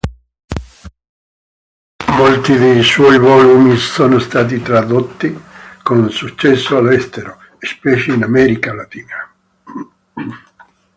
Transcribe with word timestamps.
Molti 2.17 2.57
dei 2.57 2.81
suoi 2.81 3.19
volumi 3.19 3.77
sono 3.77 4.17
stati 4.17 4.59
tradotti 4.63 5.39
con 5.83 6.09
successo 6.09 6.75
all'estero, 6.77 7.37
specie 7.59 8.11
in 8.11 8.23
America 8.23 8.73
Latina. 8.73 9.31